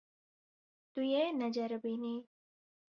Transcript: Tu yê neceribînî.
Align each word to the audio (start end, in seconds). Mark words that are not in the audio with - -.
Tu 0.93 1.01
yê 1.13 1.23
neceribînî. 1.39 2.15